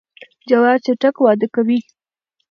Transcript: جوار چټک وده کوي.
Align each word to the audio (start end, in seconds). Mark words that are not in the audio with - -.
جوار 0.49 0.77
چټک 0.85 1.15
وده 1.23 1.47
کوي. 1.55 1.79